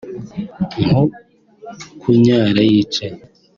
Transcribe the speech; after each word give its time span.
nko 0.83 1.01
kunyara 1.99 2.61
yicaye 2.71 3.19